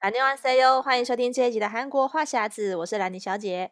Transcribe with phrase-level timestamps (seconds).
[0.00, 3.70] 兰尼万 say 哟，欢迎收听这一集的韩国话匣子，我是兰妮小姐，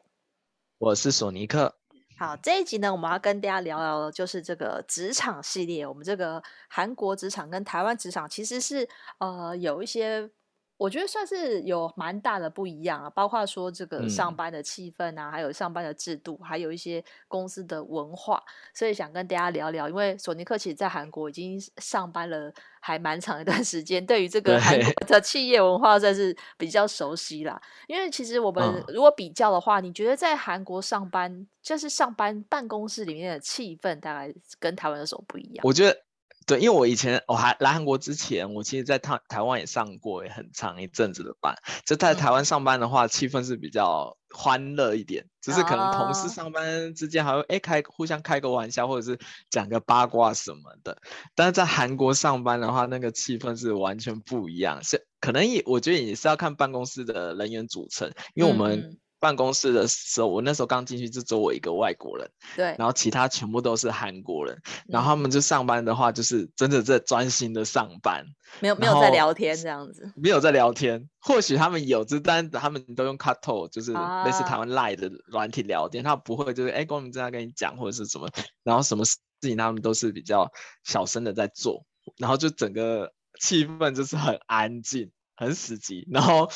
[0.76, 1.74] 我是索尼克。
[2.18, 5.86] 好，这一集呢，我们要跟大家聊聊的就是这个职场系列。
[5.86, 8.86] 我们这个韩国职场跟台湾职场其实是
[9.18, 10.30] 呃有一些。
[10.78, 18.40] 我觉得算是有蛮大的不一样啊，包括说这个上班的气氛啊，嗯、还有上班的制度，还有一些公司的文化，
[18.72, 19.88] 所以想跟大家聊聊。
[19.88, 27.60] 因为索尼克其实在韩国已经上班了还蛮长一段时间，对于这个韩国 的企业文化算是比较熟悉啦。
[27.88, 35.66] 因为其实我们如果比较的话，嗯、你觉得在韩国上班，就是上班办公室里面的气氛，大概跟台湾有什么不一样？
[35.66, 36.07] 我觉得。
[36.48, 41.54] 对，因为我以前我还来韩国之前，我其实在台台湾也上过很长一阵子的班。
[41.84, 49.18] 就在台湾上班的话，嗯、气氛是比较欢乐一点，只是可能同事上班之间还会哎开互相开个玩笑，或者是
[49.50, 50.96] 讲个八卦什么的。
[51.34, 54.82] 但是在韩国上班的话，那个气氛是完全不一样。
[54.82, 58.80] 是可能也我觉得也是要看办公室的人员组成，因为我们。
[58.80, 68.24] 嗯办公室的时候，我那时候刚进去就只有我一个外国人，对，然后其他全部都是韩国人，然后他们就上班的话，就是真的在专心的上班，
[68.60, 78.28] 没有没有在聊天这样子，没有在聊天，或许他们有，只但他们都用 KakaoTalk，就是类似台湾 Line 的软体聊天，啊、他不会就是哎光明正大跟你讲或者是什么，
[78.62, 80.50] 然后什么事情他们都是比较
[80.84, 81.84] 小声的在做，
[82.16, 86.48] 然后就整个气氛就是很安静，很死寂，然后。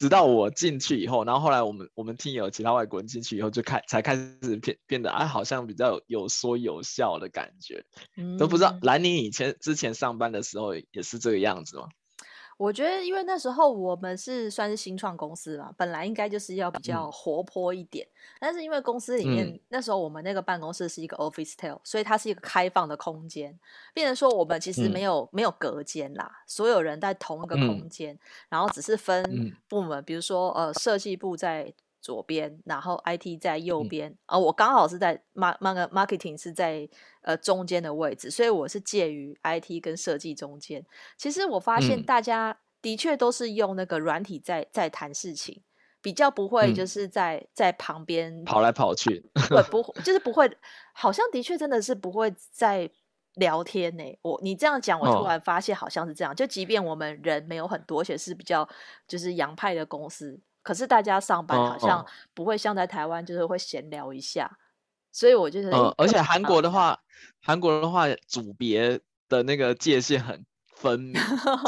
[0.00, 7.84] 直到我进去以后，然后后来我们我们 team 有其他外国人进去以后，就开才开始变变得啊，好像比较有有说有笑的感觉，
[8.16, 11.88] 嗯、都不知道兰宁以前之前上班的时候也是这个样子吗？
[12.60, 18.06] 我觉得，因为那时候我们是算是新创公司嘛，本来应该就是要比较活泼一点。
[18.06, 23.58] 嗯、但是因为公司里面、嗯、那时候我们那个办公室是一个 office style，所以它是一个开放的空间，
[23.94, 28.18] 变成说我们其实没有、嗯、没有隔间啦，所有人在同一个空间，嗯、
[28.50, 31.72] 然后只是分部门，嗯、比如说呃设计部在。
[32.00, 35.58] 左边，然后 IT 在右边，嗯、啊，我刚好是在 mark
[35.90, 36.88] marketing 是在
[37.22, 40.84] 呃中间的位置，所以我是介于 IT 跟设计中间。
[41.16, 45.62] 其实我发现大家的确都是用那个软体在在谈事情，
[46.00, 50.50] 比较不会就是在、嗯、在旁边跑来跑去，对，不就是不会，
[50.94, 52.90] 好像的确真的是不会在
[53.34, 54.04] 聊天呢。
[54.22, 58.66] 我你这样讲，我突然发现好像是这样，哦、就即便我们人没有很多，而且是比较
[59.06, 60.40] 就是洋派的公司。
[60.62, 62.04] 可是大家上班好像
[62.34, 64.56] 不会像在台湾，就是会闲聊一下，哦、
[65.12, 66.98] 所以我就是、嗯，而且韩国的话，
[67.42, 70.44] 韩国的话组别的那个界限很
[70.74, 71.14] 分明，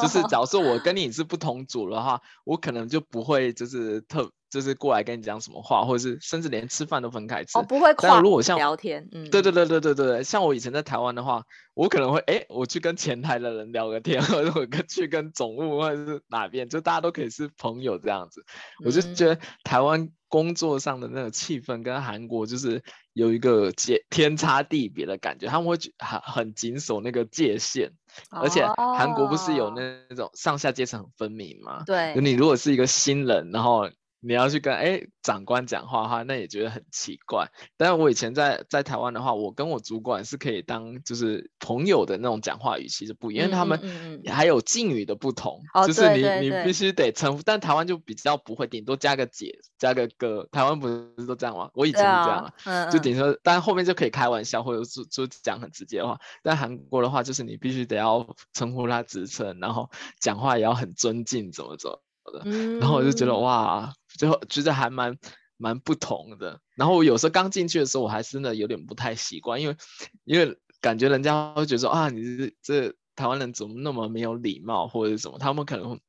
[0.00, 4.30] 就是假如说我跟你是不同组的话，我可能就不会就是特。
[4.52, 7.58] 就是过来跟你讲什么话，或者是甚至连吃饭都分开吃。
[7.58, 8.20] 哦，不会跨。
[8.20, 11.42] 如果像聊天，嗯，对对对对对对，像我以前在台湾的话，
[11.72, 18.44] 我可能会哎，我去跟前台的人聊个天， 或者我跟去跟总务或者是哪边，就大家都可以是朋友这样子。
[18.82, 22.82] 嗯、我就觉得台湾工作上的那个气氛跟韩国就是
[23.14, 27.90] 有一个界天差地别的感觉，他们会很很谨守那个界限，
[28.30, 31.84] 哦、而且韩国不是有那种上下阶层很分明吗？
[31.86, 33.88] 对，你如果是一个新人，然后。
[34.24, 37.48] 你要去跟哎长官讲话哈，那也觉得很奇怪。
[37.76, 50.48] 但是我以前在在台湾的话，我跟我主管是可以当就是朋友的那种讲话语气是不一样，因为他们还有敬语的不同，嗯嗯嗯、就是你、哦、你必须得称呼，但台湾就比较不会，顶多加个姐加个哥。
[50.52, 51.68] 台湾不是都这样吗？
[51.74, 56.16] 我以前是这样，啊就顶多，但后面就可以开玩笑或者是就讲很直接的话。
[56.44, 59.90] 但韩国的话，就是你必须得要称呼他职称，然后
[60.20, 62.00] 讲话也要很尊敬，怎么怎么。
[62.32, 65.16] 的，然后我就觉得哇，最后觉得还蛮
[65.56, 66.60] 蛮不同的。
[66.76, 69.76] 然后我有时候刚进去的时候，我还真的有点不太习惯，因为
[70.24, 75.38] 因为感觉人家会觉得说啊，你这这台湾人怎么那么没有礼貌，或者什么？
[75.38, 76.00] 他们可能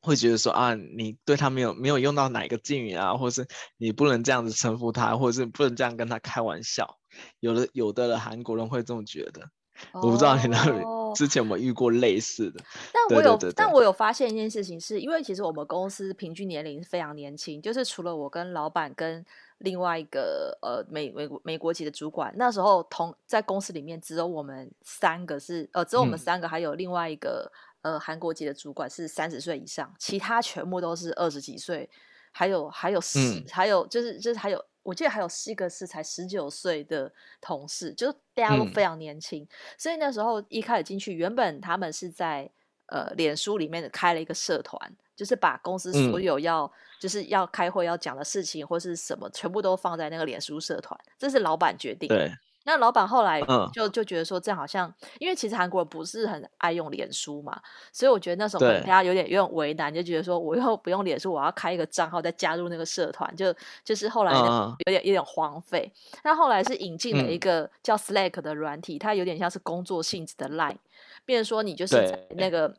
[0.00, 6.98] 会觉得说啊，你对他没有没有用到哪个敬语啊，或者是你不能这样子称呼他，或者是不能这样跟他开玩笑。
[7.40, 9.50] 有的有的韩国人会这么觉得，
[9.92, 10.97] 我不知道你那里。
[11.14, 12.60] 之前我们遇过类似的，
[12.92, 19.24] 但我有，对对对对，但我有发现一件事情是，是因为其实我们公司平均年龄是非常年轻，就是除了我跟老板跟
[19.58, 27.50] 另外一个呃美美国美国籍的主管，那时候同在公司里面只有我们三个是呃只有我们三个，还有另外一个、
[27.82, 31.88] 嗯、呃韩国籍的主管是三十岁以上，其他全部都是二十几岁，
[32.32, 34.64] 还有还有十、嗯、还有就是就是还有。
[34.88, 37.12] 我记得还有四个是才十九岁的
[37.42, 42.50] 同事，就是大家都非常年轻，嗯、所以那时候一开始进去，原本他们是在
[42.86, 44.80] 呃脸书里面开了一个社团，
[45.14, 52.16] 就是把公司所有要、嗯、就是要开会要讲的事情或是什么，全部都放在那个脸书社团，这是老板决定的。
[52.16, 52.32] 对
[52.68, 53.40] 那老板后来
[53.72, 57.58] 就就觉得说，这样好像，因为其实韩国人不是很爱用脸书嘛，
[57.90, 65.90] 所以我觉得那时候大家有点有点为难，就觉得说，我以后不用脸书，我要开一个账号再加入那个社团，就就是后来有点有点荒废。
[66.22, 70.76] 那后来是引进了一个叫 Slack 的软体，它有点像是工作性质的 Line，
[71.24, 72.74] 变成说你就是在那个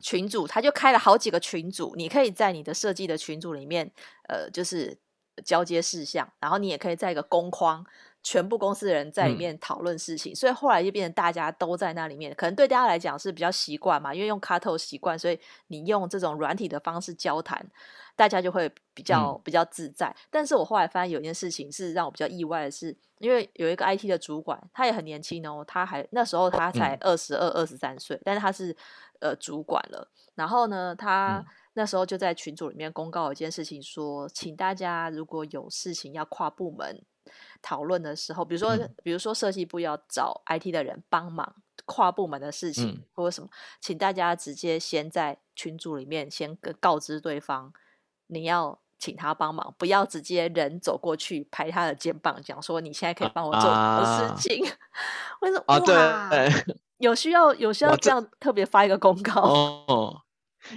[0.00, 3.90] 群组，他就开了好几个群组，你可以在你的设计的群组里面，
[4.28, 4.96] 呃，就是
[5.44, 7.84] 交接事项，然后你也可以在一个公框。
[8.26, 12.34] 全部公司的人在里面讨论事情，嗯，所以后来就变成大家都在那里面。
[12.34, 15.38] 可能对大家来讲是比较习惯嘛，因为用 Kahoot 习惯，所以
[15.68, 17.64] 你用这种软体的方式交谈，
[18.16, 20.12] 大家就会比较、嗯、比较自在。
[20.28, 28.76] 但是我后来发现有一件事情是让我比较意外的是，因为有一个 IT 的主管，他也很年轻哦，他还那时候他才二十二、二十三岁，但是他是
[29.20, 30.10] 呃主管了。
[30.34, 31.44] 然后呢，他
[31.74, 37.04] 那时候就在群组里面公告一件事情说，说请大家如果有事情要跨部门。
[37.62, 43.48] 讨论的时候，比如说，嗯、比如说设计部要找 IT 的人帮忙跨部门的事情，嗯、或者什么，
[43.80, 47.72] 请大家直接先在群组里面先告知对方，
[48.28, 54.64] 你要请他帮忙，不要直接人走过去拍他的肩膀，讲说你现在可以帮我做什么事情。
[55.42, 55.64] 为什么？
[55.66, 56.50] 啊，对，
[56.98, 60.22] 有需要有需要这样特别发一个公告哦。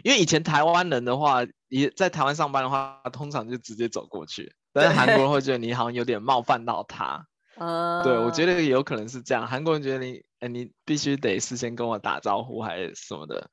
[0.04, 4.54] 因为以前台湾人的话，也在台湾上班的话，通常就直接走过去。
[4.74, 7.25] 但是韩国人会觉得你好像有点冒犯到他，
[7.57, 9.48] 呃，对，我觉得也有可能是这样。
[9.48, 13.50] 韩国人觉得你，哎，你必须得事先跟我打招呼还是什么的。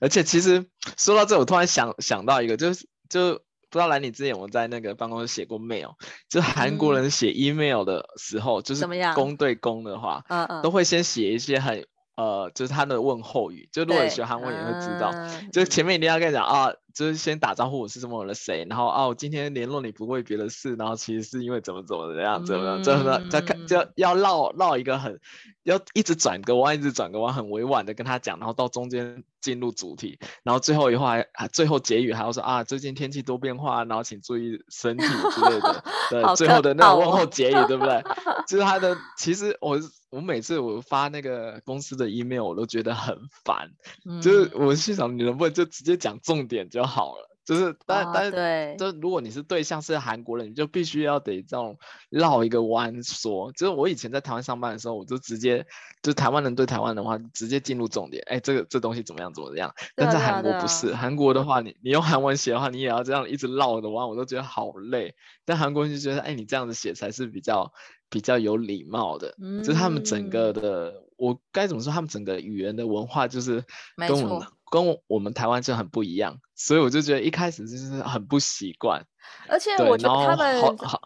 [0.00, 0.66] 而且其实
[0.96, 3.34] 说到这，我突然想想到一个，就是就
[3.70, 5.94] 不知道来你之前我在那个办公室写过 mail，
[6.28, 11.84] 就韩国人写 email 的时候，嗯、就是公对公的话，嗯嗯，都会先写一些很
[12.16, 13.68] 呃，就是他的问候语。
[13.72, 16.72] 就如果你学韩文也会知道，嗯、就前面一定要跟你讲啊。
[16.98, 25.20] 就是先打招呼，我是什么了谁，然后哦、啊，我今天联络你不为别的事，然后其实是因为怎么怎么怎样怎么怎么再看就要绕绕一个很
[25.62, 38.02] 要一直转个弯，一直转个弯，很委婉的跟他讲，然后到中间进入主题，然后最后一话还最后结语还要说啊，最近天气多变化，然后请注意身体 之类的，对，最后的那种问候结语，对不对？
[38.48, 39.78] 就是他的， 其实我
[40.10, 43.70] 我每次我发那个公司的 email，我都觉得很烦，
[44.04, 46.87] 嗯、就是我心想你能不能就直接讲重点就。
[46.88, 51.78] 好了，就是但、哦、但是，就如果你是对象是韩国人，你就必须要得这种
[52.10, 53.52] 绕一个弯说。
[53.52, 55.66] 就是我以前在台湾上班的时候，我就直接
[56.02, 58.22] 就台湾人对台湾的话，直接进入重点。
[58.26, 59.72] 哎，这个这东西怎么样怎么样？
[59.94, 65.14] 但在韩国不是，韩国的话，你你用韩文写的话，你也要这样一直绕着弯，我都觉得好累。
[65.44, 67.72] 但韩国人就觉得，哎，你这样子写才是比较
[68.10, 69.34] 比较有礼貌的。
[69.40, 71.90] 嗯，就是他们整个的，我该怎么说？
[71.92, 73.64] 他们整个语言的文化就是
[73.96, 74.48] 跟我们。
[74.70, 79.04] 跟我们台湾就很不一样，所以我就觉得一开始就是很不习惯。
[79.46, 80.62] 而且我觉得他们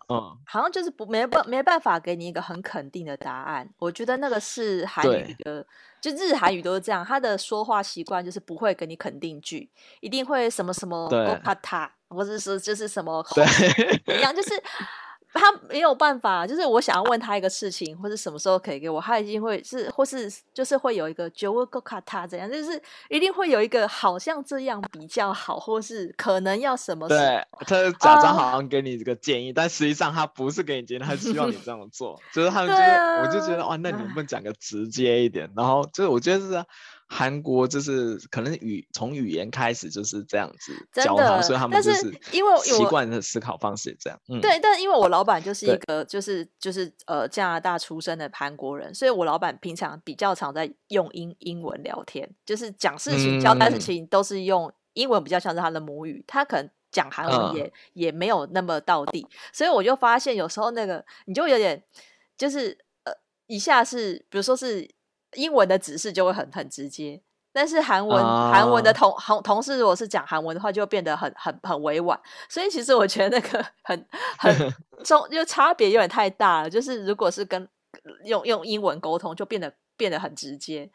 [0.09, 3.69] 嗯，好像就是不没办没办法给你一个很肯定的答案。
[3.79, 5.67] 我觉得那个是韩语的，
[6.01, 9.69] 就日韩语都是这样，他的说话习惯就是不会给你肯定句，
[10.01, 14.51] 一定会什么什么欧帕塔，或者是就是什么对一样，就是。
[15.35, 27.09] 他没有办法，就是我想要问他一个事情，或者什么时候可以给我，他一定会是，或是就是会有一个觉得卡他这样，就是一定会有一个好像这样比较好，或是可能要什么？
[27.09, 35.51] 对，他假装好像给你这个建议，uh, 但实际上他不是给你建议，他希望你这样做， 就是他们觉得，啊、我就觉得哇，那你能不能讲个直接一点？
[35.57, 36.65] 然后就是我觉得是。
[37.15, 44.19] 韩国就是可能语从语言开始就是这样子教他，所以他们就是因为习惯的思考方式这样。
[44.29, 56.25] 嗯，对，但因为我老板就是一个就是就是呃加拿大出生的韩国人，所以我老板平常比较常在用英英文聊天，就是讲事情、交代事情都是用英文，比较像是他的母语。
[56.27, 61.83] 他可能讲韩文也、嗯、也没有那么到地，所以我就发现有时候那个你就有点
[62.39, 63.13] 就是呃
[63.49, 64.89] 一下是比如说是。
[65.35, 67.21] 英文的指示就会很很直接，
[67.53, 68.51] 但是韩文、uh...
[68.51, 72.19] 韩文的同同同事如果是讲韩文的话，就会变得很很很委婉。
[72.49, 74.07] 所以其实我觉得那个很
[74.39, 74.75] 很
[75.05, 76.71] 中，就差别有点太大了。
[76.71, 77.69] 就是如果是跟
[78.25, 80.91] 用用英文沟通，就变得变得很直接。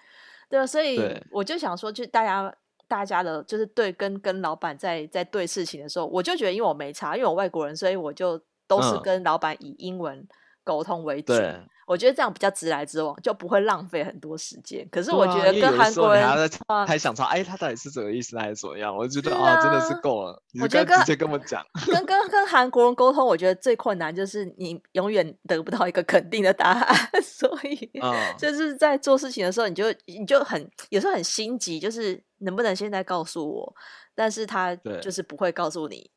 [0.49, 0.99] 对，所以
[1.31, 2.53] 我就想说，就大家
[2.87, 10.27] 大家的，就是对跟跟老板在在对事情的时候，我就觉得因为我没差，因为我外国人，所以我就都是跟老板以英文
[10.63, 11.33] 沟通为主。
[11.33, 11.61] Uh.
[11.87, 14.85] 我觉得这样比较直来直往，就不会浪费很多时间。
[14.91, 16.27] 可是我觉得跟韩国人，
[16.67, 18.93] 还在想说，哎，他到底是什么意思还是怎么样？
[18.93, 20.43] 我觉得啊、哦，真的是够了。
[20.61, 33.75] 我觉得直接跟我讲，跟跟跟韩国人沟通，我觉得最困难就是你永远得不到一个肯定的答案， 所以、嗯、就是在做事情的时候，你就你就很有时候很心急，就是能不能现在告诉我？
[34.13, 36.11] 但是他就是不会告诉你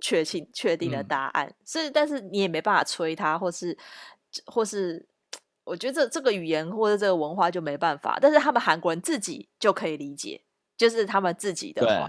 [0.00, 3.76] 确信确定的答案，所以但是你也没办法催他，或是。
[4.46, 5.06] 或是
[5.64, 10.42] 我觉得这这个语言或者这个文化就没办法，但是他们韩国人自己就可以理解，
[10.76, 12.08] 就是他们自己的话，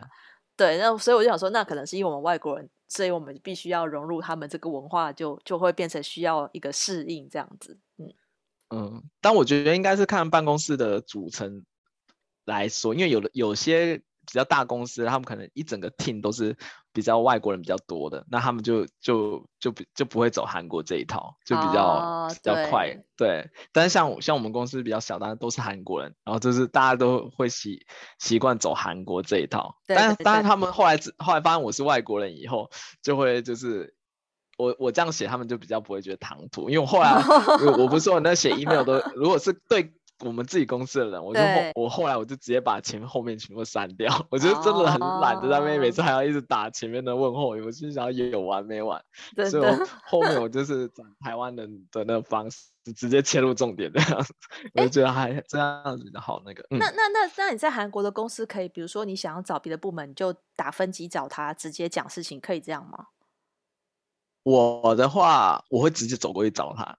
[0.56, 8.14] 对，对，那所以我就想说，那可能是因为我们外国人，所以我们必须要融入他们这个文化就，就就会变成需要一个适应这样子，嗯
[8.70, 11.64] 嗯，但我觉得应该是看办公室的组成
[12.46, 14.02] 来说，因为有的有些。
[14.26, 16.58] 比较大公司，他们可能一整个 team 都是
[16.92, 22.98] 比较外国人比较多的，那他们就就就不就不会走韩国这一套，就比较、哦、比较快。
[23.18, 27.86] 对，但是像像我们公司比较小，当然都是韩国人，然后就是大家都会习
[28.20, 29.76] 习惯走韩国这一套。
[29.86, 32.70] 但是当然他们后来后来发现我是外国人以后，
[33.02, 33.94] 就会就是
[34.58, 37.12] 我我这样写，他们就比较不会觉得唐突，因为我后来
[37.78, 39.94] 我不是说我那写 email 都如果是对。
[40.24, 44.12] 我们自己公司的人，我就后我后来我就直接把前面后面全部删掉。
[44.32, 49.04] 我觉得真的很懒得在那边每次还要一直打前面的问候语，我心想有完没完。
[49.50, 54.34] 所以我后面我就是找台湾人的那个方式，直接切入重点这样子。
[54.74, 56.42] 我就觉得还这样子比较好。
[56.46, 63.08] 那个，那那那那你在韩国的公司可以，比如说你想要找别的部门，你就打分级找他，直接讲事情，可以这样吗？
[64.44, 66.98] 我的话，我会直接走过去找他，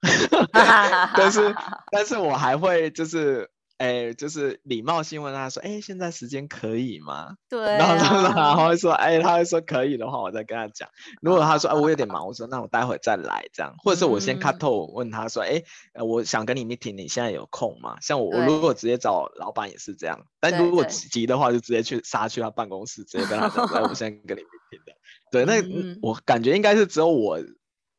[1.15, 1.55] 但是，
[1.91, 7.35] 但是我还会就是，哎、欸，就是礼貌性问他说，哎、欸，现在时间可以吗？
[7.51, 10.89] 对、啊，然后然后会说，哎、欸，他会说可以的话，我再跟他讲。
[11.21, 17.99] 如果他说，哎、欸，我有点忙，我说，那我待会再来这样，或者是我先 cut 头问他说，哎、欸，我想跟你 meeting，你现在有空吗？
[18.01, 24.95] 像我，我如果直接找老板也是这样，但如果急的话，就直接去杀去他办公室，直接跟他讲，哎，我 现在跟你 meeting 的。
[25.31, 27.39] 对，那、嗯、我感觉应该是只有我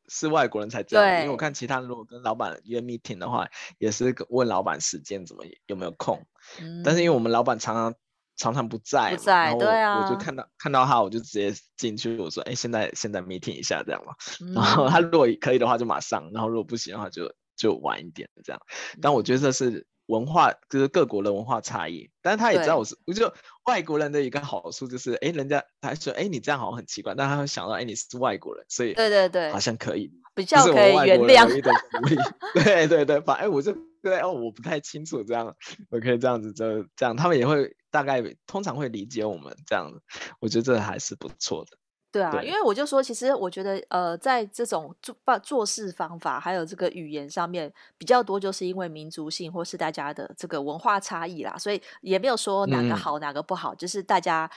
[0.08, 6.24] 是外国人才这样，因为我看其他人如果跟老板约 meeting 的话，也是问老板时间怎么有没有空。
[6.60, 7.94] 嗯、但是因为我们老板常常
[8.36, 14.14] 常常不在，不在，对啊，我就看到看到他，我就直接进去，我说，哎，现在现在 meeting 一下这样嘛。
[14.40, 18.60] 嗯、然后他如果可以的话就马上，然后如果不行的话就就晚一点这样。
[19.02, 19.86] 但我觉得这是。
[20.06, 23.32] 文化就是各国的文化差异，但是他也知道我是，我就
[23.64, 31.46] 外国人的一个好处就是，哎，人家他说，哎，你这样好像很奇怪，但他会想到，哎，你是外国人，所以对对对，好像可以，比较可以原谅。
[32.54, 35.56] 对对对，反正我就对哦，我不太清楚这样，
[35.90, 40.00] 我可以这样子就这样，他们也会大概通常会理解我们这样子，
[40.40, 41.76] 我觉得这还是不错的。
[42.16, 54.50] 对啊，因为我就说，其实我觉得，呃，在这种做做事方法，还有这个语言上面比较多，就是因为民族性或是大家的这个文化差异啦，所以也没有说哪个好、嗯、哪个不好，就是大家。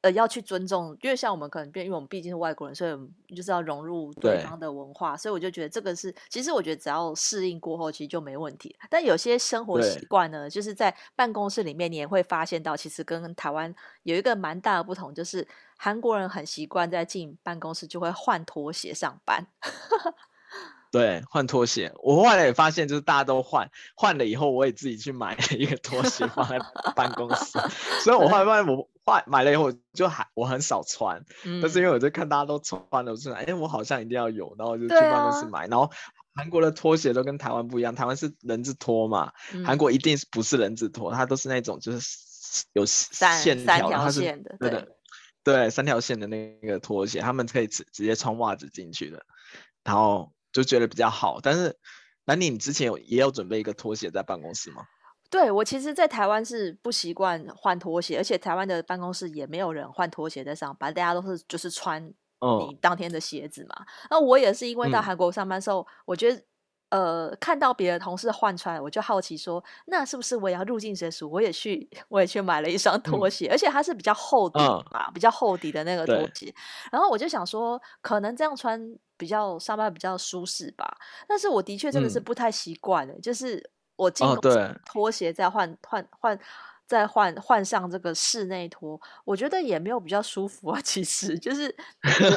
[0.00, 8.76] 呃，要去尊重，因为像我们可能变，因为我们毕竟是外国人，所以我们就是要融入对方的文化，所以我就觉得这个是，其实我觉得只要适应过后，其实就没问题。
[8.88, 13.74] 但有些生活习惯呢，就是在办公室里面，你也会发现到，其实跟台湾
[14.04, 15.44] 有一个蛮大的不同，就是
[15.78, 19.46] 韩国人很习惯在进办公室就会换拖鞋上班。
[20.90, 26.58] 对，换拖鞋，我后来也发现，就是大家都换，换了以后，我也自己去买了一个拖鞋放在
[26.96, 27.58] 办公室。
[28.02, 35.64] 所以我后来发现，我换买了以后，就还我很少穿，嗯，但是因为我在看大家都穿了，我说，哎，我好像一定要有，然后我就去办公室买。
[35.64, 35.90] 啊、然后
[36.34, 42.16] 韩国的拖鞋都跟台湾不一样，台湾是人字拖嘛，嗯、韩国一定是不是人字拖，它都是那种就是
[42.72, 44.22] 有线条，它是
[44.58, 44.88] 对对
[45.52, 49.24] 对，三条线的那个拖鞋，他们可以直直接穿袜子进去的，
[49.84, 50.32] 然后。
[50.50, 51.78] 就觉得比较好，但是
[52.24, 54.82] 那你你之前有也有准备一个拖鞋在办公室吗？
[55.28, 63.76] 对，我其实，在台湾是不习惯换拖鞋，而且台湾的办公室也没有人换拖鞋在上班，大家都是就是穿你当天的鞋子嘛。
[63.78, 66.42] 嗯、那我也是因为到韩国上班时候，嗯、我觉得
[66.90, 71.30] 呃看到别的同事换出来，我就好奇说，那是不是我也要入境随俗？
[71.30, 74.58] 我也去 我也去买了一双拖鞋，嗯、而且它是比较厚底
[74.90, 76.54] 嘛，嗯、比较厚底的那个拖鞋。
[76.90, 78.96] 然后我就想说，可能这样穿。
[79.18, 83.60] 比较上班比较舒适吧，但是我的确真的是不太习惯的，嗯、就是
[83.96, 86.38] 我进公司拖鞋再换换换
[86.88, 90.80] 再换换上这个室内拖，我觉得也没有比较舒服啊。
[90.82, 91.72] 其实就是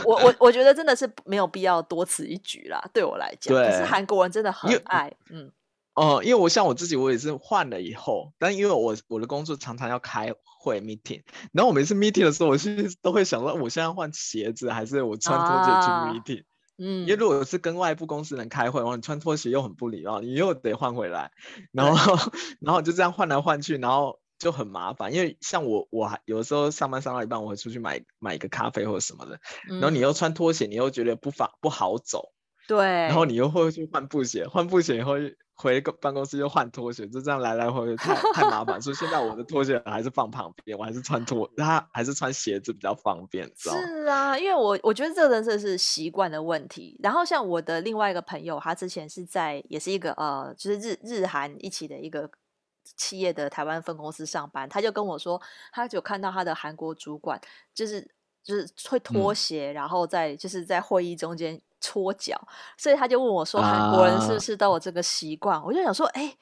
[0.06, 3.56] 我我我觉得真的是没有必要多此一举啦，对我来 讲。
[3.56, 5.50] 对，可是韩国人真的很爱，嗯。
[5.94, 15.88] 哦、呃，因为我像我自己，我也是换了以后，但因为我我的工作常常要开会 meeting，然后我每次 meeting 的时候，我其实都会想说，我现在换鞋子还是我穿拖鞋去
[16.36, 16.44] meeting。
[16.44, 16.46] 啊
[16.84, 21.30] 嗯，因为如果是跟外部公司人开会，然后你穿拖鞋又很不礼貌，你又得换回来，
[21.74, 22.16] 然后
[22.62, 25.14] 然后就这样换来换去，然后就很麻烦。
[25.14, 32.32] 因为像我，我还有的时候上班上到一半，我会出去买买一个咖啡或者什么的，然后你又穿拖鞋，你又觉得不方不好走，
[32.68, 35.14] 对，然后你又会去换布鞋，换布鞋以后
[35.54, 38.82] 回个办公室又换拖鞋，就这样来来回回太太麻烦。
[38.82, 43.76] 所以现在我的拖鞋还是放旁边，我还是穿拖，他还是穿鞋子比较方便，知道？
[43.76, 47.00] 是啊，因为我我觉得这个真的是习惯的问题。
[47.04, 52.30] 然后像我的另外一个朋友，他之前是在也是一个呃，就是日日韩一起的一个。
[52.84, 57.40] 企业的台湾分公司上班，他就跟我说，他就看到他的韩国主管
[57.74, 58.02] 就是
[58.44, 62.40] 就是会脱鞋，嗯、然后在就是在会议中间搓脚，
[62.78, 65.58] 所以他就问我说，韩国人是不是都有这个习惯？
[65.58, 66.38] 啊、我就想说，哎、欸，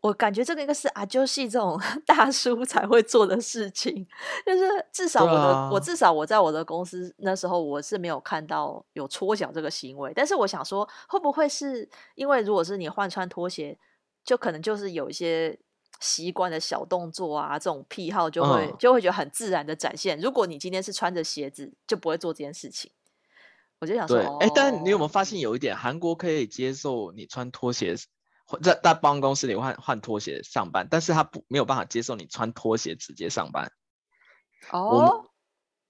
[0.00, 4.06] 我感觉这个应该是阿啾系这种 大叔才会做的事情，
[4.44, 13.78] 就是至少我的、啊、我至少我在我的公司那时候我是没有看到有搓脚这个行为，但是我想说，会不会是因为如果是你换穿拖鞋，
[14.24, 15.58] 就可能就是有一些。
[16.02, 20.18] 习惯的小动作啊，这种癖好就会、嗯、就会觉得很自然的展现。
[20.20, 22.90] 如果你今天是穿着鞋子，就不会做这件事情。
[23.78, 27.96] 我就想说，哎、但你有没有发现有一点，韩国可以接受你穿拖鞋
[28.62, 33.72] 在在办公室里换换拖鞋上班，但是他不没有办法接受你穿拖鞋直接上班。
[34.70, 35.30] 哦，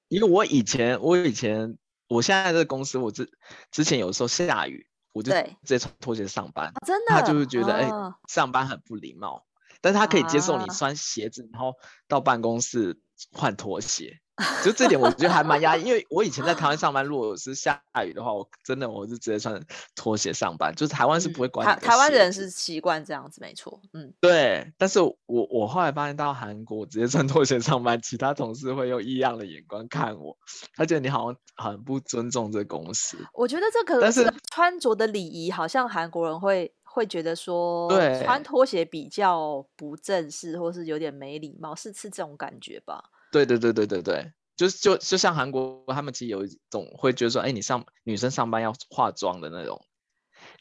[0.08, 1.76] 因为我以前我以前
[2.08, 3.30] 我现在这个公司，我之
[3.70, 6.68] 之前有时候下雨，我就直接穿拖鞋上班。
[6.68, 7.90] 哦、真的，他就会觉得哎、
[8.28, 9.44] 上班很不礼貌。
[9.82, 11.74] 但是他可以接受你穿鞋子，啊、然后
[12.08, 12.98] 到办公室
[13.32, 14.20] 换拖鞋，
[14.64, 15.82] 就这点我觉得还蛮压抑。
[15.82, 19.60] 因为我以前在台湾上班，如果是下雨的话，我真的我是直接穿
[19.94, 21.68] 拖鞋上班，就是台湾是不会管、嗯。
[21.68, 23.80] 台台湾人是习惯这样子，没错。
[23.92, 24.72] 嗯，对。
[24.78, 30.36] 但是我我后来发现到韩国，我直接穿拖鞋上班，其他同事会用异样的眼光看我，
[30.74, 33.18] 他觉得你好像很不尊重这公司。
[33.34, 36.72] 我觉得这可能是穿着的礼仪，好像韩国人会。
[36.94, 37.88] 会觉得说
[38.22, 43.02] 穿拖鞋比较不正式，或是有点没礼貌，是是这种感觉吧？
[43.32, 49.86] 对对对对对对，就是就就像韩国，他们其实有一种会觉得说，哎，你上女生上班要化妆的那种，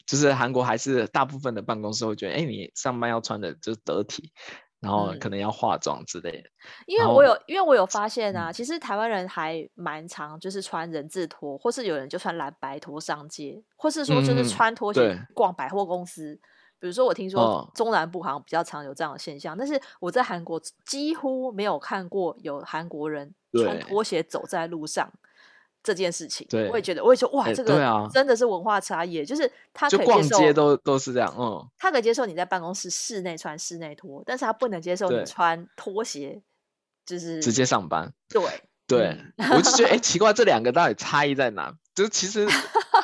[0.06, 4.32] 就是韩国还是大部分的办公室会觉得，哎，你上班要穿的就是得体。
[4.82, 16.32] 然后可能要化妆之类的，嗯、因为我有因为我有发现啊，嗯、其实台湾人还蛮常，就是穿人字拖，或是有人就穿蓝白拖上街，或是说就是穿拖鞋逛百货公司。
[16.32, 16.40] 嗯、
[16.80, 25.08] 比如说我听说中南部好像比较常有这样的现象，哦、但是我在韩国几乎没有看过有韩国人穿拖鞋走在路上。
[25.82, 36.40] 这件事情，对我也觉得，我也说，哇，这个真的是文化差异，就是他可以接受，逛街都都是这样，嗯，他可以接受你在办公室室内穿室内拖，但是他不能接受你穿拖鞋，
[37.04, 38.12] 就是直接上班。
[38.28, 38.42] 对
[38.86, 39.16] 对，
[39.50, 41.74] 我就觉得， 哎，奇怪，这两个到底差异在哪？
[41.94, 42.46] 就是其实，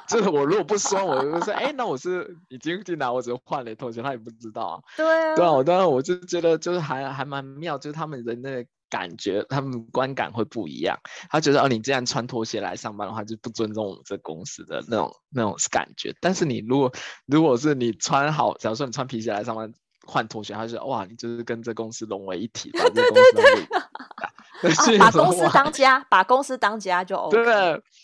[0.06, 4.80] 就是我如果不说，我就说，哎，那我是已经进来，我只是换了拖鞋，他也不知道啊。
[4.96, 8.68] 对啊，对啊，我当然我就觉得，就是还还蛮妙，就是他们的那个。
[8.90, 10.98] 感觉他们观感会不一样，
[11.30, 16.14] 他觉得哦，你这样穿拖鞋来上班的话，就不尊重我们这公司的那种那种感觉。
[16.20, 16.92] 但是你如果
[17.26, 19.72] 如果是你穿好，假如说你穿皮鞋来上班，
[20.06, 27.44] 换拖鞋，他就说哇，你就是跟这公司融为一体，对对 对， 把公司当家，把公司当家就 OK。
[27.44, 27.54] 对，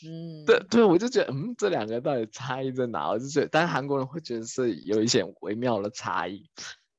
[0.07, 3.09] 嗯，对对，我就觉得嗯，这两个到底差异在哪？
[3.09, 6.51] 我就觉得，但是韩国人会觉得是有一些微妙的差异，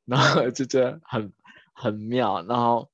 [0.05, 1.31] 然后就觉得很
[1.73, 2.89] 很妙，然后。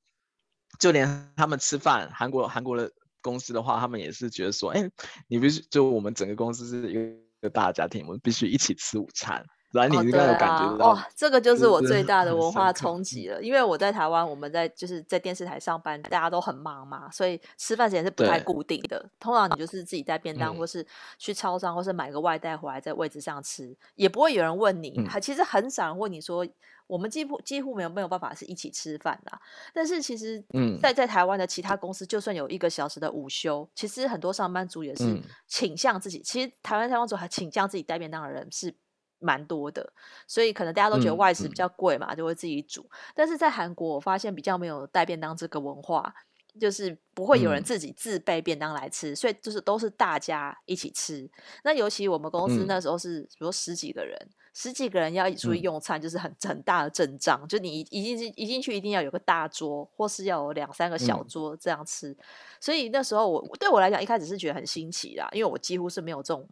[0.82, 2.91] 就连他们吃饭，韩国韩国的
[3.22, 4.89] 公司的话，他们也是觉得说，哎，
[5.28, 6.96] 你必须就我们整个公司是一
[7.39, 9.46] 个大家庭，我们必须一起吃午餐。
[9.72, 13.42] 然后你应该有感觉到，哦，这个就是我最大的文化冲击了。
[13.42, 19.10] 因为我在台湾，我们在就是在电视台上班，大家都很忙嘛，所以吃饭时间是不太固定的。
[19.20, 20.86] 通常你就是自己带便当，或是
[21.18, 25.08] 去超商，或是买个外带回来在位置上吃，也不会有人问你。
[25.08, 26.46] 还其实很少人问你说。
[26.88, 29.32] 我们几乎几乎没有没有办法是一起吃饭的，
[29.74, 30.44] 但是其实，
[30.82, 36.22] 在在台湾的其他公司，就算有一个小时的午休，其实很多上班族也是倾向自己。
[36.22, 38.76] 其实台湾上班族还倾向自己带便当的人是
[39.22, 39.94] 蛮多的，
[40.28, 42.86] 所以可能大家都觉得外食比较贵嘛，就会自己煮。
[43.16, 46.14] 但是在韩国，我发现比较没有带便当这个文化，
[46.60, 51.30] 就是不会有人自己自备便当来吃，所以就是都是大家一起吃。
[51.64, 54.18] 那尤其我们公司那时候是比如说十几个人。
[54.54, 57.48] 十几个人要一起出去用餐，嗯、就是很很大的阵仗。
[57.48, 62.10] 就你一进去一进去，一定要有个大桌，或是要有两三个小桌这样吃。
[62.10, 62.18] 嗯、
[62.60, 66.46] 所以那时候我对我来讲，一开始是觉得很新奇啦，因为我几乎是没有这种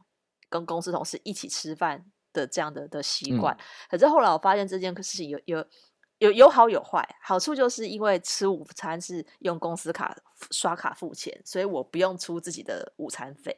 [0.48, 3.56] 跟公司同事一起吃饭的这样的的习惯。
[3.56, 5.65] 嗯、可是后来我发现这件事情有有
[6.20, 7.08] 有有好有坏。
[7.22, 10.15] 好处就是因为吃午餐是用公司卡
[10.52, 13.56] 刷卡付钱，所以我不用出自己的午餐费，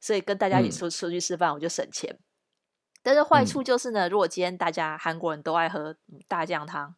[0.00, 2.10] 所以跟大家一起出出去吃饭，我就省钱。
[2.10, 2.24] 嗯
[3.04, 5.92] 但是坏处就是呢，嗯、如果今天大家韩国人都爱喝
[6.28, 6.94] 大酱汤，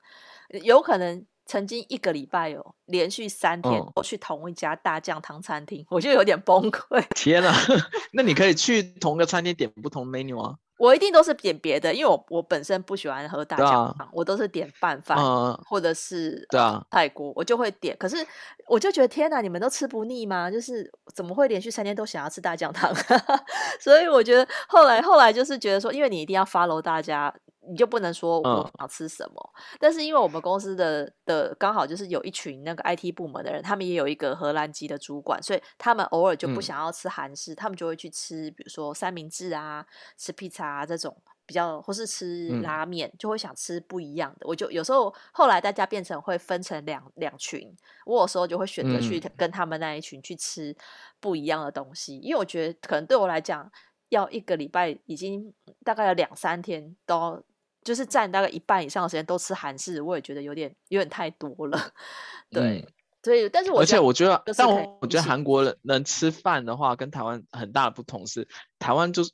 [0.62, 7.02] 有可能曾经一个礼拜哦连续三天我去同一家大酱汤餐厅，哦、我就有点崩溃。
[7.14, 7.54] 天啊，
[8.12, 10.58] 那你可以去同个餐厅点不同 menu 啊？
[10.76, 15.16] 我一定都是点别的，因为我我本身不喜欢喝大酱汤，我都是点拌饭
[15.64, 17.96] 或者是对啊泰国，我就会点。
[17.98, 18.16] 可是
[18.66, 20.50] 我就觉得天哪，你们都吃不腻吗？
[20.50, 22.92] 就是怎么会连续三天都想要吃大酱汤？
[23.80, 27.34] 所以我觉得后来后来就是觉得说，因为你一定要 follow 大家。
[27.68, 44.46] 你就不能说我想吃什么，嗯、但是因为我们公司的的刚好就是有一群那个 IT 部门的人，他们也有一个荷兰籍的主管，所以他们偶尔就不想要吃韩式，嗯、他们就会去吃，比如说三明治啊，吃披萨啊这种比较，或是吃拉面，嗯、就会想吃不一样的。
[44.46, 47.74] 我就有时候后来大家变成会分成两两群，
[48.04, 50.76] 我有时候就会选择去跟他们那一群去吃
[51.18, 53.70] 不一样的东西，因为我觉得可能对我来讲，
[54.10, 57.42] 要一个礼拜已经大概有两三天都。
[57.84, 61.78] 就是占大概一半以上的时间都吃韩式，我也觉得有点有点太多了。
[62.50, 62.92] 对，嗯、
[63.22, 69.30] 所以但是我而且我觉得，但我我觉得韩国人能吃饭的话，跟台湾很大的不同是，台湾就是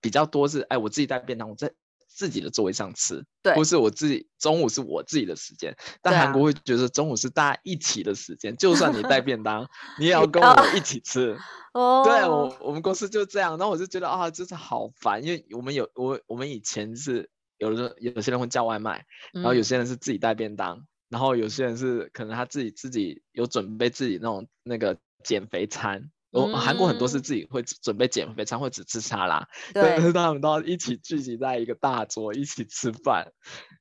[0.00, 1.72] 比较多是，哎，我自己带便当，我在
[2.06, 5.74] 自己的座位上吃，对，或是我自己中午是我自己的时间。
[6.00, 11.36] 但韩国会觉得中午是大家一起的时间，啊、就算你带便当， 你也要跟我一起吃。
[11.74, 17.28] 哦，对我我们公司就这样，然后我就觉得啊，就是好烦，因为我们有我我们以前是。
[17.58, 26.10] 有的有些人会叫外卖，然后有些人是自己带便当，嗯、然后有些人是可能他自己自己有准备自己那种那个减肥餐。
[26.30, 33.32] 我、嗯、韩国很多是自己会准备减肥餐，或只吃沙拉，对，但是他们都要一起聚集在一个大桌一起吃饭，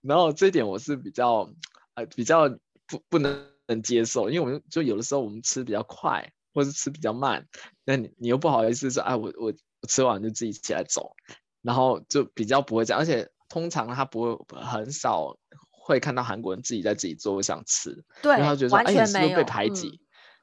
[0.02, 1.52] 然后这一点我是比较
[1.96, 2.48] 呃比较
[2.88, 7.46] 不不能能接受，因为我们就有的时候我们吃比较快，或是吃比较慢，
[7.84, 9.48] 那你你又不好意思说，哎，我我
[9.82, 11.18] 我吃完就自己起来走，
[11.62, 13.30] 然后就比较不会这样，而且。
[13.50, 15.38] 通常他不会很少
[15.70, 19.88] 会看到韩国人自己在自己座位上吃，对，然后他觉得说，哎，你是不是被排挤？
[19.88, 20.00] 嗯、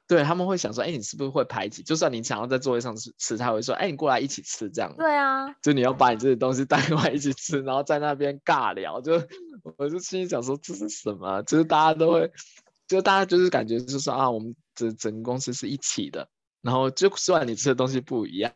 [0.07, 1.83] 对，他们会想说，哎，你是不是会排挤？
[1.83, 4.93] 就算你想要在座位上吃吃，他会说，哎，你过来一起吃这样。
[4.97, 9.21] 对啊，就你要把你这些东西带过来一起吃，然后在那边尬聊，就
[9.77, 11.43] 我就心里想说，这是什么？
[11.43, 12.31] 就是大家都会，
[12.87, 16.27] 就大家就是感觉就是说啊，我们整整个公司是一起的，
[16.61, 18.51] 然后就算你吃的东西不一样，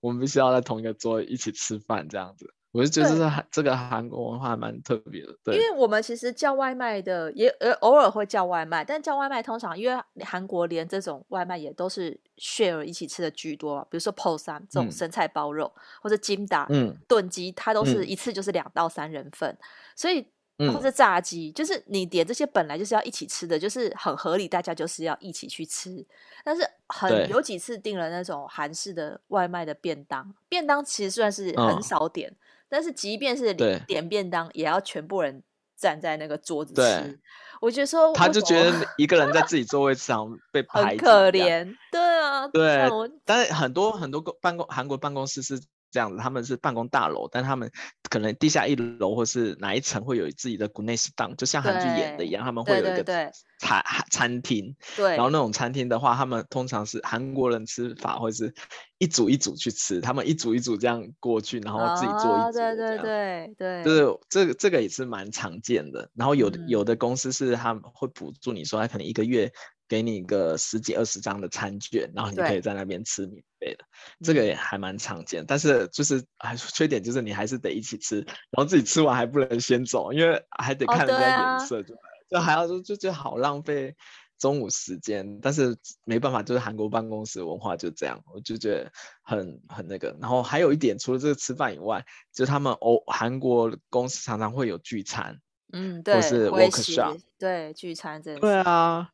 [0.00, 2.52] 我们必须要在同一个桌一起吃饭这样子。
[2.76, 16.68] 我就觉得这这个韩国文化还蛮特别的，对，因为我们其实叫外卖的也呃偶尔会叫外卖，但叫外卖通常因为韩国连这种外卖也都是 share 一起吃的居多，比如说 Posan 这种生菜包肉，嗯、或者金达
[17.08, 19.58] 炖鸡，它都是一次就是两到三人份，嗯、
[19.96, 20.26] 所以
[20.72, 26.06] 或者炸鸡，就是你点这些本来就是要一起吃的，就是很合理，大家就是要一起去吃。
[26.44, 32.30] 但是很有几次订了那种韩式的外卖的便当，便当其实算是很少点。
[32.30, 32.34] 哦
[32.76, 35.42] 但是即便是点便当，也要全部人
[35.78, 36.82] 站在那个桌子吃。
[36.82, 37.18] 对
[37.62, 41.74] 我觉得说，他就觉得一个人在自己座位上被排挤，很可怜。
[41.90, 42.86] 对啊，对。
[43.24, 45.58] 但是很多很多公办公韩国办公室是。
[45.96, 47.70] 这样子，他们是办公大楼，但他们
[48.10, 54.76] 可能地下一楼或是哪一层会有自己的 gunesdang，就像韩剧演的一样，他们会有一个餐餐厅。
[54.94, 58.52] 对，然后那种餐厅的话，他们通常是韩国人吃法，或是
[58.98, 62.58] 一组一组去吃，他们一组一组这样过去，然后自己做一组。
[62.58, 66.10] 对对对对，就是这个这个也是蛮常见的。
[66.14, 69.50] 然后有的有的公司是他们会补助你说，他可能一个月。
[69.88, 73.84] 给你一个十几二十张的餐券，然后你可以在那边吃免费的，
[74.24, 75.42] 这个也还蛮常见。
[75.42, 83.94] 嗯、但是就是还缺点就是你还是得一起吃，然后自己吃完还不能先走，因为还得看人家脸色就，就、哦啊、就还要就就就好浪费
[84.38, 85.38] 中午时间。
[85.40, 88.90] 但是没办法，就是韩国办公室文化就这样，我就觉得
[89.22, 90.16] 很很那个。
[90.20, 95.40] 然后还有一点，除了这个吃饭以外，就是他们欧韩国公司常常会有聚餐，
[95.72, 99.10] 嗯，对，或是 workshop，对，聚餐这对啊。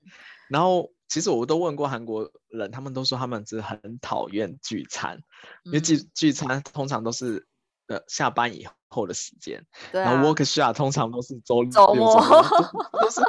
[0.53, 5.17] 然后其实我都问过韩国人，他们都说他们是很讨厌聚餐，
[5.65, 7.47] 嗯、因为聚聚餐通常都是
[7.87, 12.21] 呃下班以后的时间，啊、然后 workshop 通常都是周周末，
[13.01, 13.21] 都是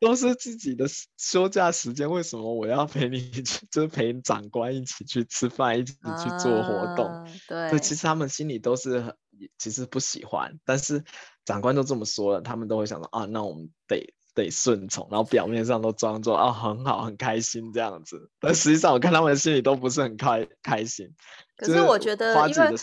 [0.00, 0.86] 都是自己的
[1.18, 7.06] 休假时间，为什么我要陪你去， 就是陪长官一起去吃饭，一起去做活动？
[7.06, 9.16] 啊、对，所以其实他们心里都是很
[9.58, 11.04] 其实不喜欢，但是
[11.44, 14.14] 长官都这么说了，他们都会想说啊，那我们得。
[14.34, 21.12] 得顺从，然后表面上都装作啊很好很开心这样子，但实际上我看他们心里都不是很开开心。
[21.56, 22.74] 可是我觉得，因为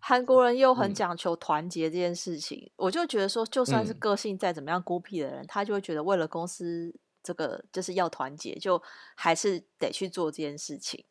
[0.00, 8.82] 韩国人又很讲求团结这件事情，嗯、我就觉得说，就算是个性再怎么样孤僻的人，嗯、他就会觉得为了公司这个就是要团结，就
[9.14, 11.04] 还是得去做这件事情。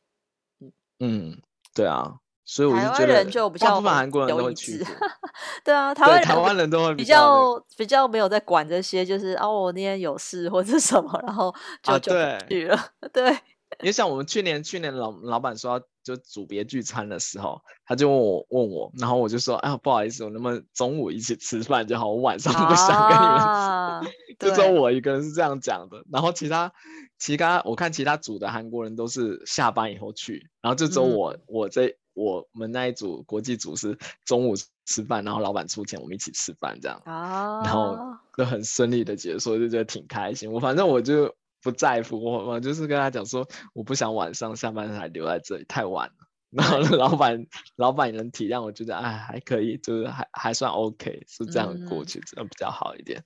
[0.60, 1.42] 嗯嗯，
[1.74, 2.20] 对啊。
[2.46, 3.24] 所以我就觉得，
[3.60, 4.86] 大部分韩国人都会去。
[5.64, 12.14] 对啊，台湾台湾人都会比较比较没有在管这些，就是哦，我那天有事或者什么，然后就就
[12.50, 12.78] 去了。
[13.14, 13.32] 对
[13.80, 24.02] 因为像我们去年去年老老板说要就组别聚餐的时候，他就问我问我，然后我就说，哎呀不好意思，我能不能中午一起吃饭就好，我晚上不想跟你们吃，啊、
[24.38, 26.04] 就只有我一个人是这样讲的。
[26.12, 26.72] 然后其他
[27.18, 37.98] 其他我看其他组的韩国人都是下班以后去，然后就只有我、嗯、我这我们那一组国际组是中午吃饭，然后老板出钱，我们一起吃饭这样，啊、然后
[38.38, 40.52] 就很顺利的结束，就觉得挺开心。
[40.52, 41.36] 我反正我就。
[41.64, 46.28] 不在乎我，我就是跟他讲说，我不想晚上下班还留在这里太晚了。
[46.56, 53.24] 然后老板，老板也能体谅，我觉得哎还可以，就是还还算 OK，是这样过去，这样、嗯、比较好一点。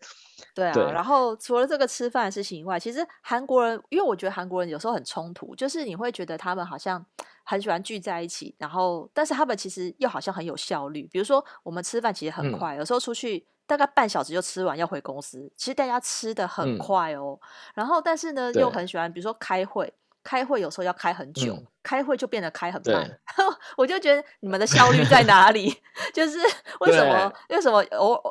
[0.53, 7.05] 对啊，对，然后除了这个吃饭的事情以外，其实韩国人，因为我觉得韩国人有时候很冲突，就是你会觉得他们好像
[7.43, 11.07] 很喜欢聚在一起，然后但是他们其实又好像很有效率。
[11.11, 13.47] 比如说我们吃饭其实很快，嗯、有时候出去。
[13.67, 15.51] 大概半小时就吃完，要回公司。
[15.57, 19.93] 其实大家吃的很快哦，嗯、然后但是呢，又很喜欢，比如说开会，
[20.27, 23.19] 开会有时候要开很久，嗯、开会就变得开很慢。
[23.77, 25.73] 我就觉得你们的效率在哪里？
[26.13, 26.37] 就是
[26.81, 27.33] 为什么？
[27.47, 28.21] 为什么偶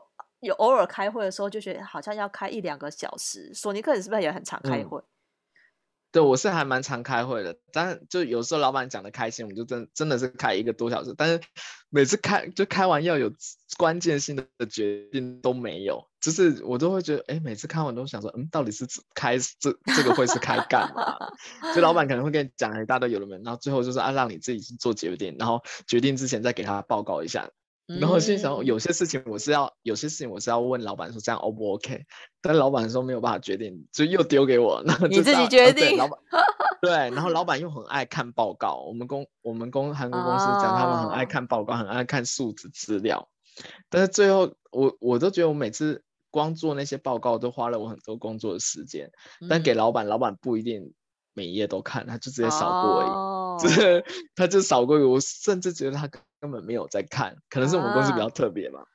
[0.41, 3.51] 有偶尔开会的时候，就觉得好像要开一两个小时？
[3.55, 4.99] 索尼克你是不是也很常开会？
[4.99, 5.05] 嗯
[6.17, 11.13] 对，我是还蛮常开会的，但就有时候老板讲的开心，我们就真真的是开一个多小时。
[11.15, 11.43] 但是
[11.91, 13.31] 每次开就开完要有
[13.77, 21.19] 关键性的决定都没有，就是我都会觉得，哎，每次开完都想说，嗯，到底是开这这个会是开干嘛？
[21.75, 27.51] 就老板可能会跟你讲一大堆有的没，然后最后就是啊，让你自己去做决定，然后决定之前再给他报告一下。
[27.87, 32.05] 然后心想，有些事情我是要，有些事情我是要问老板说这样 O 不 OK？
[32.43, 35.95] 但老板说没有办法决定，就又丢给我，然后你自己决定。
[35.95, 36.19] 哦、老板
[36.83, 43.29] 对，然后老板又很爱看报告，我们公我们公韩国公司讲他们很爱看报告，哦、很爱看数字资料。
[43.89, 50.93] 但是最后我我都觉得我每次光做那些报告都花了我很多工作的时间，嗯、但给老板，老板不一定
[51.33, 56.09] 每一页都看，他就直接扫过而已，哦、就是他就扫过，我甚至觉得他。
[56.39, 58.87] 根本没有在看，可能是我们公司比较特别嘛，啊、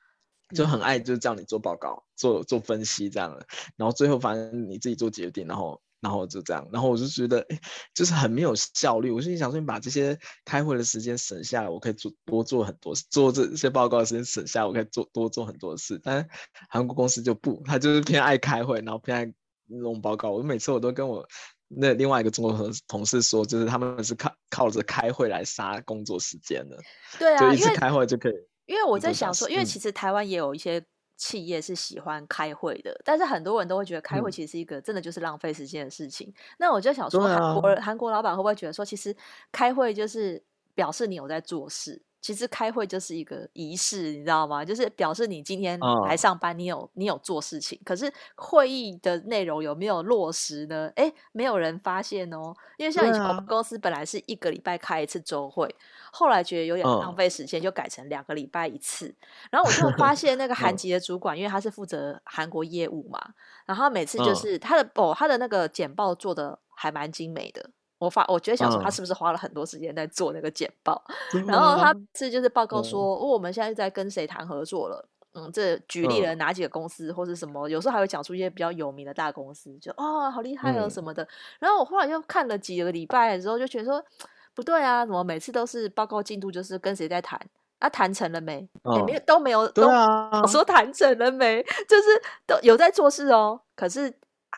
[0.54, 3.44] 就很爱就叫你做报告、做做分析这样的，
[3.76, 7.60] 然后最后反正你自己做决定，然后然后就这样，然后我就觉得哎，
[7.92, 9.10] 就是很没有效率。
[9.10, 16.00] 我心里想说，你把这些开会的时间省下来，我可以做多做很多事，做这些报告的时间省下来，我可以做多做很多事。
[16.02, 16.28] 但是
[16.70, 19.34] 韩国公司就不，他就是偏爱开会，然后偏爱
[19.66, 20.30] 弄报告。
[20.30, 21.28] 我每次我都跟我。
[21.76, 26.78] 那另外一个中国同同事说，就是他们是靠靠着开会来杀工作时间的，
[27.18, 28.34] 对啊，就一直开会就可以。
[28.66, 30.84] 因为我在想说，因为其实台湾也有一些
[31.16, 36.28] 企业是喜欢开会的，嗯、但是很多人都会觉得开会其实是一个真的就是浪费时间的事情。
[36.28, 39.14] 嗯、那我就想说，韩国韩国老板会不会觉得说，其实
[39.50, 40.42] 开会就是
[40.74, 42.00] 表示你有在做事？
[42.22, 44.64] 其实开会就是一个仪式，你知道吗？
[44.64, 46.88] 就是表示你今天来上班，你有、oh.
[46.94, 47.78] 你有做事情。
[47.84, 50.90] 可是会议的内容有没有落实呢？
[50.94, 52.54] 哎，没有人发现哦。
[52.78, 55.74] 因为像以前我们公司本来是一个礼拜开一次周会，啊、
[56.12, 59.12] 后来觉得有点浪费时间，就改成两个礼拜一次。
[59.50, 63.18] 然后我就 发现那个韩籍的主管，因为他是负责韩国业务嘛，
[63.66, 67.70] 然后每次就是他的哦，他的那个简报做的还蛮精美的。
[68.02, 71.00] 我发，我觉得想说他是不是花了很多时间在做那个简报，
[71.34, 81.22] 嗯、然后他是就是报告说，哦，我们现在在跟谁谈合作了，嗯，这举例了哪几个公司或是什么，有时候还会讲出一些比较有名的大公司，就哦，好厉害哦什么的。
[81.22, 81.28] 嗯、
[81.60, 84.04] 然后我后来又看了几个礼拜之后，就觉得说
[84.52, 87.40] 不对啊，怎么每次都是报告进度就是跟谁在谈
[87.78, 88.68] 啊，谈成了没？
[88.96, 91.62] 也、哦、没有都没有，都我说谈成了没？
[91.88, 94.12] 就是都有在做事哦，可是。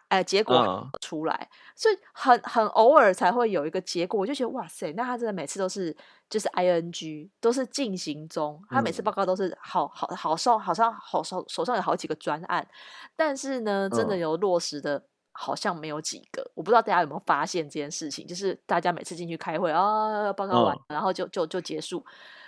[0.09, 5.97] 哎，结果出来，uh, 所以很很偶尔才会有一个结果，我就觉得哇塞，那他真的每次都是
[6.29, 12.67] 就是 ing 都是进行中，他每次报告都是好好好上好像好手手上有好几个专案，
[13.17, 15.03] 但是呢，真的有落实的
[15.33, 22.05] 好像没有几个，uh, 我不知道大家有没有发现这件事情，就是大家每次进去开会啊、哦，报告完、uh, 然后就就就结束。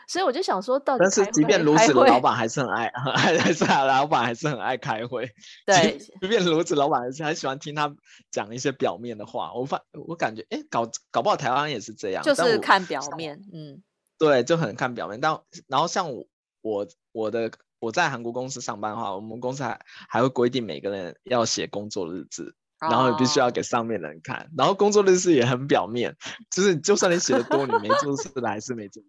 [0.07, 5.29] 所以我就想说，到底但是即便如此，老板还是很爱，还 还是老板还是很爱开会。
[5.67, 7.93] 对，即便如此，老板还是很喜欢听他
[8.31, 9.53] 讲一些表面的话。
[9.53, 13.83] 我发，我感觉，哎，搞搞不好台湾也是这样，就是看表面，嗯，
[14.17, 15.21] 对，就很看表面。
[15.21, 16.25] 但然后像我，
[16.63, 24.49] 我我的我在韩国公司上班的话，我们公司还还会规定每个人要写工作日志，然后你必须要给上面的人看。
[24.57, 26.17] 然后工作日志也很表面，
[26.51, 29.03] 就是就算你写的多，你没做事的还是没做。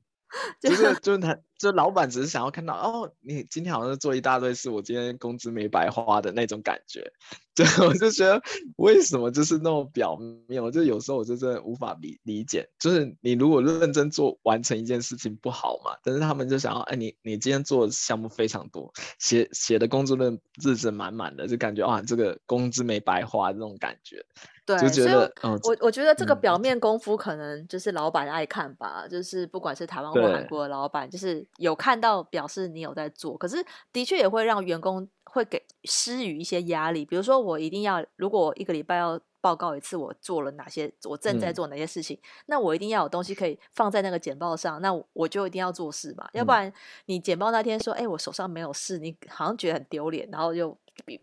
[0.60, 0.94] 就是。
[1.02, 7.12] 就是他就老板只是想要看到哦，你今天好像做一大堆事，我今天工资没白花的那种感觉。
[7.58, 8.40] 对， 我就觉得
[8.76, 10.16] 为什么就是那么表
[10.48, 10.64] 面？
[10.64, 12.70] 我就有时候我就真的无法理理解。
[12.78, 20.32] 就是你如果认真做完成一件事情不好嘛，但是他们就想要哎，你你今天做的项目非常多，写写的工作的
[20.64, 24.24] 日子满满的，就感觉啊这个工资没白花这种感觉。
[24.64, 46.72] 对，所以我、嗯、我我觉得这个表面功夫可能就是老板爱看吧，嗯、就是不管是台湾或韩国的老板，就是有看到表示你有在做，可是的确也会让员工会给施予一些压力，比如说我一定要，如果我一个礼拜要报告一次我做了哪些，我正在做哪些事情，嗯、那我一定要有东西可以放在那个简报上，那我就一定要做事嘛，嗯、要不然
[47.06, 50.78] 你简报那天说，哎，我手上没有事，你好像觉得很丢脸，然后就。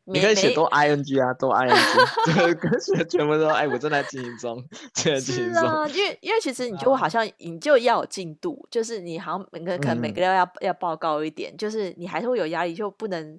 [0.05, 5.63] 你可以写多 ing 啊，多 ing，对，可是全部都哎，我正在进行中，正在进行中。
[5.63, 13.39] 是啊，因为因为其实你就好像你就要有进度，就是你好像每个可能每个月要、嗯、要报告一点，就是你还是会有压力，就不能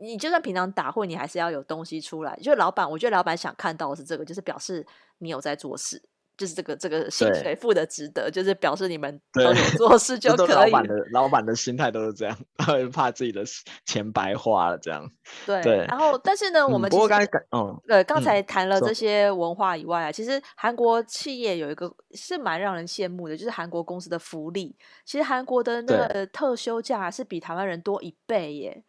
[0.00, 2.38] 你就算平常打会，你还是要有东西出来。
[2.42, 4.86] 就老板，我觉得老板想看到的是这个，就是表示
[5.18, 6.02] 你有在做事。
[6.40, 10.70] 就是这个这个薪水付的值得，就是表示你们 都有做事就可以。
[10.70, 13.42] 老板的 老板的心态都是这样，他会怕自己的
[13.84, 15.06] 钱白花了这样。
[15.44, 15.84] 对对。
[15.86, 24.74] 然后，但是呢，我们不过刚才嗯，对，刚才谈了这些文化以外啊，其实韩国企业有一个是蛮让人羡慕的，就是韩国公司的福利。
[25.04, 28.82] 其实韩国的那个特休假是比台湾人多一倍耶，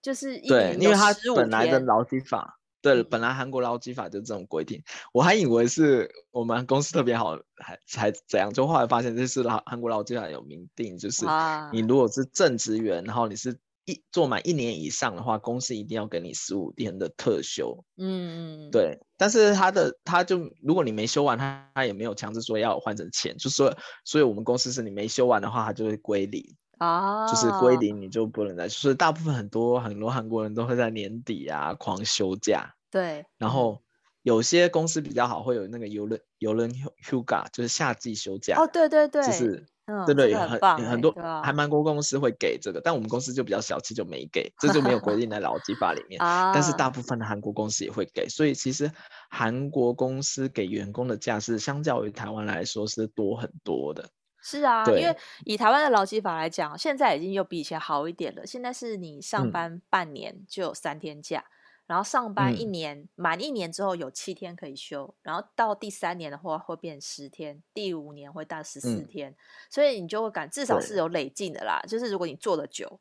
[0.00, 1.42] 就是一年有十五天。
[1.42, 2.60] 本来的劳基法。
[2.82, 11.24] 对，本来韩国劳基法就这种规定，我还以为是我们公司特别好，还才怎样，就后来发现这是劳韩国劳基法有明定，就是
[11.72, 17.84] 你如果是正职员，然后你是一做满一年以上的话，公司一定要给你十五天的特休。
[17.96, 18.98] 嗯，对。
[19.16, 26.44] 但是他的他就如果你没休完，他他也没有强制说要换成钱，就说所以我们公司是你没休完的话，他就会归零。
[26.78, 28.68] 啊，就是归零，你就不能再。
[28.68, 32.74] 就是大部分很多很多韩国人都会在年底啊狂休假。
[32.90, 33.82] 对，然后
[34.22, 36.70] 有些公司比较好，会有那个游轮游轮
[37.04, 38.56] huga，，就是夏季休假。
[38.58, 46.20] 哦，对对对，就是，嗯、对对，很很，很多还蛮多公司会给这个，但我们公司就比较小气，就没给，这就没有规定在劳基法里面。
[46.52, 48.90] 但是大部分的韩国公司也会给，所以其实
[49.30, 54.08] 韩国公司给员工的假是相较于台湾来说是多很多的。
[54.42, 58.44] 是啊，因为以台湾的劳基法来讲，现在已经有比以前好一点了。
[58.44, 61.52] 现在是你上班半年就有三天假，嗯、
[61.86, 69.36] 然后上班一年满、嗯、一年之后有七天可以休，然后到第三年的话会变十天，第五年会到十四天，嗯、
[69.70, 71.80] 所以你就会感至少是有累进的啦。
[71.88, 73.00] 就是如果你做的久。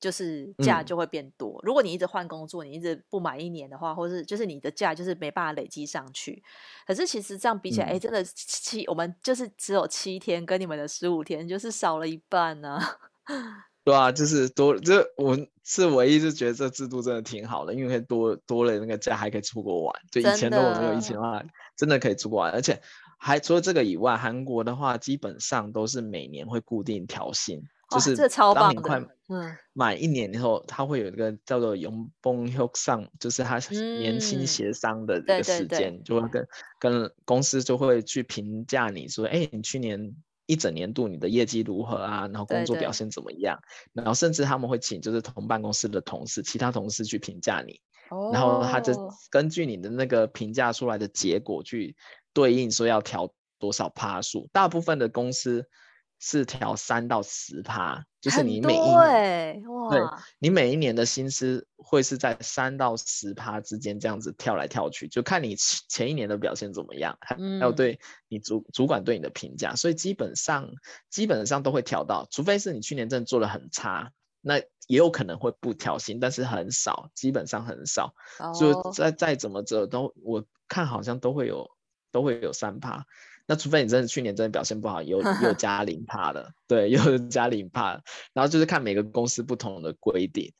[0.00, 1.50] 就是假就会变多。
[1.58, 6.42] 嗯、如果你一直换工作，你一直不满一年的话，或是就是你的假就是没办法累积上去。
[6.86, 12.96] 可是其实这样比起来，哎、嗯，真的七我们就是只有七天，跟你们的十五天就是少了一半呢、啊。
[13.82, 15.34] 对啊，就是多，这我
[15.64, 20.02] 是唯一就觉得这制度真的挺好的，因为可以多多了那个假，还可以出国玩。
[20.10, 21.42] 就以前都我没有疫情的话，
[21.76, 22.78] 真的可以出国玩，而且
[23.18, 27.62] 还除了这个以外，韩国的话基本上都是每年会固定调薪。
[27.90, 28.16] 就是
[28.54, 29.02] 当你快
[29.72, 33.58] 满一年以后，他会有一个叫做永邦协商，就是他
[33.98, 36.46] 年轻协商的这个时间，就会跟
[36.78, 40.14] 跟公司就会去评价你说，哎，你去年
[40.46, 42.28] 一整年度你的业绩如何啊？
[42.28, 43.58] 然后工作表现怎么样？
[43.92, 47.80] 然后甚至他们会请就是同办公室的同事，其他同事去评价你，
[48.32, 48.92] 然后他就
[49.30, 51.96] 根据你的那个评价出来的结果去
[52.32, 55.66] 对应说要调多少趴数，大部分的公司。
[56.22, 60.00] 是调三到十趴，就是你每一年，欸、对，
[60.38, 70.68] 你每一年的薪资会是在三到十趴之间这样子跳来跳去，就看你前一年的表现怎么样，还有对你主主管对你的评价，所以基本上
[71.08, 78.14] 基本上都会调到，除非是你去年真的做的很差，那也有可能会不调薪，但是很少，基本上很少，
[78.58, 81.70] 就再再怎么着都我看好像都会有
[82.12, 83.06] 都会有三趴。
[83.50, 88.00] 那除非你真的去年真的表现不好，又又 加零趴了，对，又 加零趴，
[88.32, 90.52] 然后就是看每个公司不同的规定，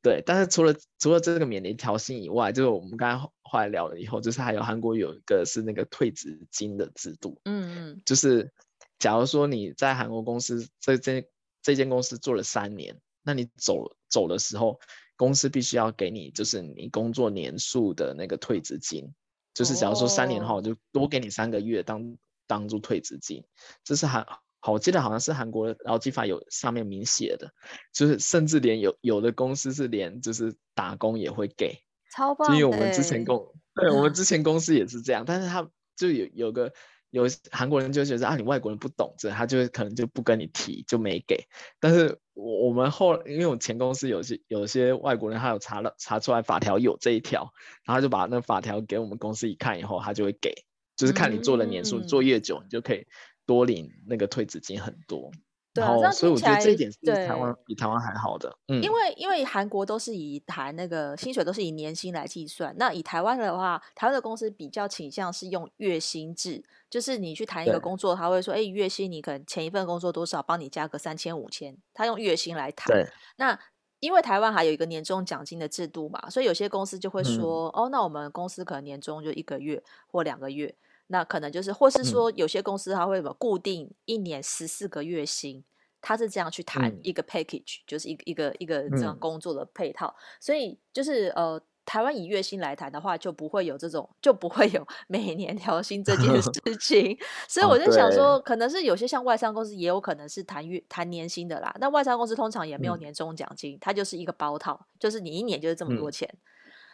[0.00, 0.22] 对。
[0.24, 8.50] 但是除了除了这个免年调薪以外，就是我们刚才后来聊了以后，就是还有韩国有一个是那个退职金的制度，嗯嗯，就是
[8.98, 11.22] 假如说你在韩国公司这这
[11.60, 14.80] 这间公司做了三年，那你走走的时候，
[15.18, 19.06] 公司必须要给你就是你工作年数的那个退职金，
[19.52, 22.16] 就是假如说三年后，我就多给你三个月当。
[22.48, 23.44] 当做退职金，
[23.84, 24.26] 这是韩
[24.60, 27.52] 好，我记得好像是韩国的劳基法有上面明写的，
[27.92, 31.78] 就是甚至连有有的公司是连就是打工也会给，
[32.12, 32.56] 超棒！
[32.56, 36.72] 因为我们之前公，对，我们 之前公司也是这样，但是他就有有个
[37.10, 41.46] 有韩国人就觉得啊，你外国人不懂这，他就可能就不跟你提，就没给。
[41.78, 47.52] 但是我我们后，因为我前公司有些有些外国人，他有查了查出来法条有这一条，
[47.84, 50.52] 然后他就把那法条给我们公司一看以后，他就会给，
[50.98, 53.06] 就是看你做的年数、嗯、做越久，你就可以
[53.46, 55.30] 多领那个退职金很多。
[55.72, 58.52] 对啊，所以我觉得这一点是台湾比台湾还好的。
[58.66, 72.88] 嗯，因为因为韩国都是以谈那个薪水都是以年薪来计算，那以台湾的话，台湾的公司比较倾向是用月薪制，就是你去谈一个工作，他会说，哎，月薪你可能前一份工作多少，帮你加个三千五千，他用月薪来谈。
[72.88, 73.56] 对，那
[74.00, 80.74] 因为台湾还有一个年终奖金的制度嘛，所以有些公司就会说，嗯、哦，那我们公司可能年终就一个月或两个月，
[81.08, 85.64] 那可能就是，或是说有些公司他会什么固定一年十四个月薪。
[86.00, 97.18] 他是这样去谈一个 package，、嗯、就是一个一个一个这样工作的配套，嗯、所以就是呃，台湾以月薪来谈的话，就不会有这种，就不会有 每年调薪这件事 情。
[97.48, 101.74] 所以我就想说，哦、可能是有些像外商公司，也有可能是谈月谈年薪的啦。
[101.80, 106.28] 那外商公司通常也没有年终奖金，嗯、它就是一个包套，就是你一年就是这么多钱。
[106.32, 106.38] 嗯、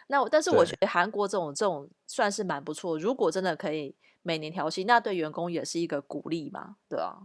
[0.07, 3.95] 那但是我觉得韩国这种这种算是蛮不错，如果真的可以。
[4.27, 7.15] 每年调薪，那对员工也是一个鼓励嘛，对啊，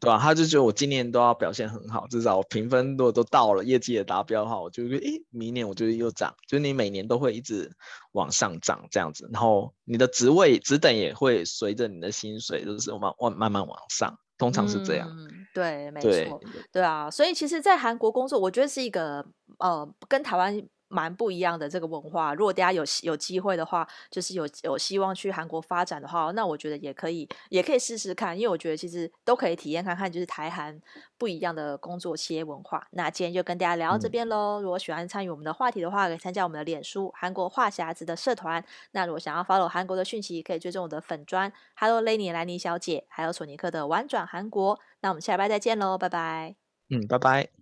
[0.00, 7.70] 对啊，他就觉得我今年都要表现很好，至少评分如果都到了，业绩也达标的话，我就觉得，诶，明年我就又涨，就是你每年都会一直
[8.10, 15.08] 往上涨这样子，然后你的职位职等也会随着你的薪水，就是慢慢慢慢往上，通常是这样。
[15.08, 16.38] 嗯，对，没错，对，
[16.72, 19.24] 对啊，所以其实，在韩国工作，我觉得是一个
[19.60, 20.60] 呃，跟台湾。
[20.88, 30.80] 蛮不一样的这个文化，如果大家有有机会的话，就是有有希望去韩国发展的话，那我觉得也可以，也可以试试看，因为我觉得其实都可以体验看看，就是台韩
[31.16, 32.86] 不一样的工作企业文化。
[32.92, 34.60] 那今天就跟大家聊到这边喽。
[34.60, 38.64] 嗯、如果喜欢参与我们的话题的话，可以参加我们的脸书韩国话匣子的社团。
[38.92, 44.78] 那如果想要 follow 韩国的讯息，可以追踪我的粉专 Hello Lenny 兰妮小姐，还有索尼克的玩转韩国。
[45.00, 46.56] 那我们下礼拜再见喽，拜拜。
[46.90, 47.57] 嗯，拜拜。